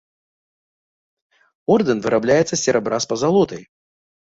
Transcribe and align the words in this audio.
Ордэн 1.75 2.03
вырабляецца 2.07 2.51
з 2.55 2.61
серабра 2.65 2.97
з 3.07 3.15
пазалотай. 3.15 3.63